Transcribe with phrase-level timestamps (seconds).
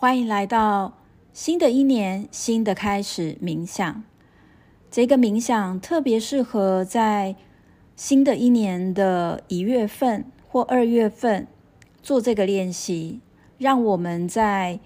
[0.00, 0.92] 欢迎来到
[1.32, 4.04] 新的一年，新的开始冥想。
[4.92, 7.34] 这个冥想特别适合在
[7.96, 11.48] 新的一年的一月份或二月份
[12.00, 13.18] 做这个练习，
[13.58, 14.78] 让我们在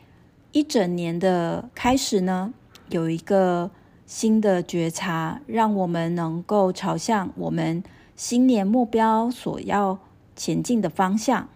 [0.53, 2.55] 一整年的开始呢，
[2.89, 3.71] 有一个
[4.07, 7.85] 新的觉察，让我们能够朝向我们
[8.17, 9.99] 新年目标所要
[10.35, 11.51] 前进的方向。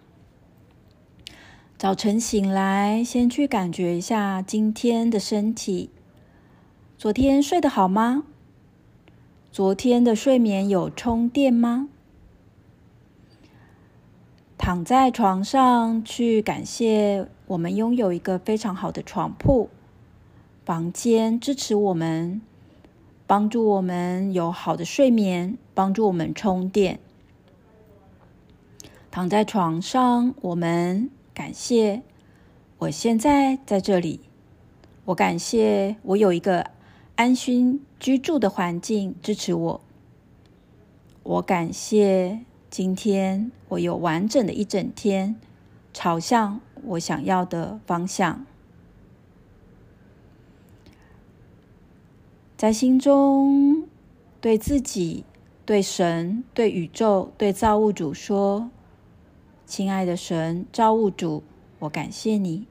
[1.77, 5.91] 早晨醒来，先去感觉一下今天的身体。
[6.97, 8.23] 昨天睡得好吗？
[9.51, 11.87] 昨天的睡眠有充电吗？
[14.57, 19.69] 躺在床上，去感谢我们拥有一个非常好的床铺，
[20.65, 22.41] 房间支持我们，
[23.27, 26.99] 帮助我们有好的睡眠，帮助我们充电。
[29.11, 31.11] 躺在床上，我们。
[31.37, 32.01] 感谢
[32.79, 34.21] 我现在在这里，
[35.05, 36.71] 我感谢我有一个
[37.15, 39.81] 安心居住的环境支持我，
[41.21, 42.39] 我感谢
[42.71, 45.35] 今天我有完整的一整天，
[45.93, 48.43] 朝向我想要的方向，
[52.57, 53.87] 在心中
[54.41, 55.23] 对自己、
[55.67, 58.71] 对神、对宇宙、对造物主说。
[59.67, 61.43] 亲爱的神，造物主，
[61.79, 62.65] 我感谢你。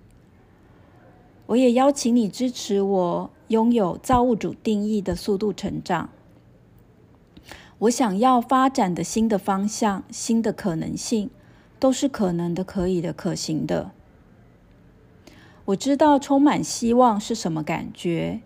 [1.45, 6.09] 我也邀请你支持我拥有造物主定义的速度成长。
[7.81, 11.29] 我想要发展的新的方向、新的可能性，
[11.79, 13.91] 都是可能的、可以的、可行的。
[15.67, 18.41] 我知道充满希望是什么感觉，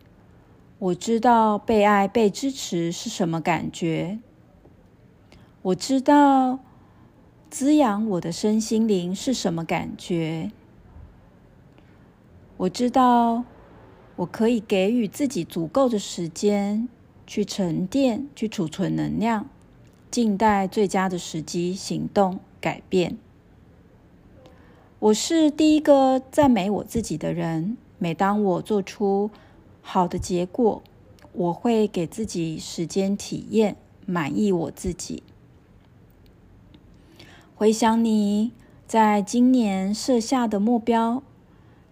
[0.80, 4.18] 我知道被爱、被支持是什么感觉，
[5.62, 6.58] 我知道。
[7.50, 10.52] 滋养我的身心灵是什么感觉？
[12.58, 13.42] 我知道，
[14.14, 16.88] 我可以给予自己足够的时间
[17.26, 19.48] 去沉淀、去储存能量，
[20.12, 23.18] 静待最佳的时机行动改变。
[25.00, 27.76] 我是第一个赞美我自己的人。
[27.98, 29.28] 每当我做出
[29.82, 30.82] 好的结果，
[31.32, 33.76] 我会给自己时间体验，
[34.06, 35.24] 满意我自己。
[37.60, 38.52] 回想你
[38.86, 41.22] 在今年设下的目标，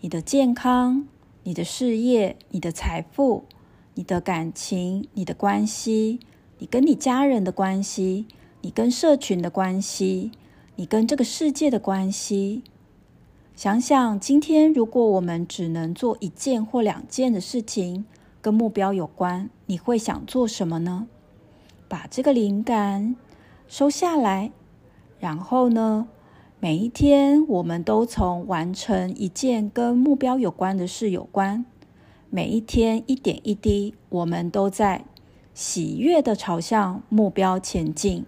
[0.00, 1.06] 你的健康、
[1.42, 3.44] 你的事业、你的财富、
[3.92, 6.20] 你的感情、你的关系、
[6.56, 8.24] 你跟你家人的关系、
[8.62, 10.32] 你跟社群的关系、
[10.76, 12.62] 你跟这个世界的关系。
[13.54, 18.06] 想想今天，如果我们只能做一件或两件的事情
[18.40, 21.06] 跟目标有关，你会想做什么呢？
[21.88, 23.14] 把这个灵感
[23.66, 24.50] 收下来。
[25.18, 26.08] 然后呢，
[26.60, 31.64] 每一天我们都从完成一件跟目标有关的事有关。
[32.30, 35.04] 每一天一点一滴，我们都在
[35.54, 38.24] 喜悦的朝向目标前进。